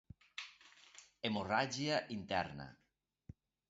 Hemorràgia 1.31 2.03
Interna: 2.19 2.71